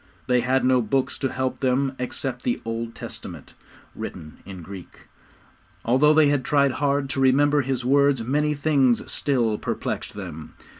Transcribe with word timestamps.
They 0.25 0.41
had 0.41 0.65
no 0.65 0.81
books 0.81 1.15
to 1.19 1.31
help 1.31 1.59
them 1.59 1.93
except 1.99 2.41
the 2.41 2.59
Old 2.65 2.95
Testament, 2.95 3.53
written 3.93 4.37
in 4.47 4.63
Greek. 4.63 5.01
Although 5.85 6.15
they 6.15 6.29
had 6.29 6.43
tried 6.43 6.71
hard 6.71 7.07
to 7.11 7.19
remember 7.21 7.61
his 7.61 7.85
words, 7.85 8.23
many 8.23 8.55
things 8.55 9.11
still 9.11 9.59
perplexed 9.59 10.15
them. 10.15 10.55